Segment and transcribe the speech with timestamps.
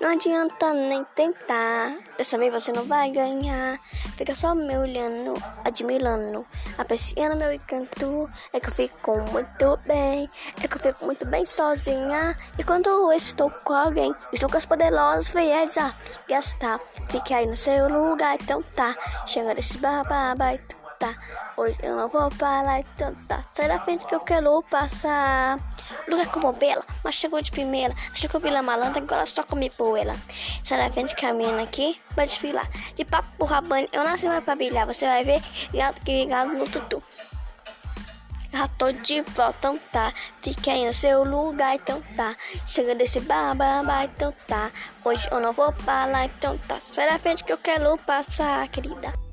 [0.00, 3.78] Não adianta nem tentar, dessa vez você não vai ganhar.
[4.16, 6.46] Fica só me olhando, admirando,
[6.76, 8.30] apreciando meu encanto.
[8.52, 10.30] É que eu fico muito bem,
[10.62, 12.36] é que eu fico muito bem sozinha.
[12.58, 15.94] E quando eu estou com alguém, estou com as poderosas fiéis a
[16.28, 16.78] gastar.
[17.08, 18.94] Fique aí no seu lugar, então tá.
[19.26, 21.14] Chega desse bababa, então tá.
[21.56, 23.42] Hoje eu não vou parar, então tá.
[23.52, 25.58] Sai da frente que eu quero passar.
[26.06, 27.94] Lugar como bela, mas chegou de primeira.
[28.12, 30.16] Achou que eu vi la malandra, agora só come poeira.
[30.64, 32.68] Sai da frente caminhando aqui, vai desfilar.
[32.94, 34.86] De papo rabane, eu nasci mais pra brilhar.
[34.86, 37.02] Você vai ver, ligado que ligado no tutu.
[38.52, 40.12] Já tô de volta, então tá.
[40.40, 42.34] Fique aí no seu lugar, então tá.
[42.66, 44.70] Chega desse bababa, então tá.
[45.04, 46.80] Hoje eu não vou falar, então tá.
[46.80, 49.27] Sai da frente que eu quero passar, querida.